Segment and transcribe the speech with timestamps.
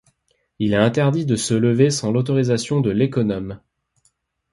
[0.57, 3.61] Il est interdit de se lever sans l'autorisation de l'économe.